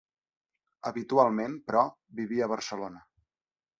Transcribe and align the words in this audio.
Habitualment, 0.91 1.59
però, 1.67 1.83
vivia 2.21 2.47
a 2.49 2.51
Barcelona. 2.55 3.05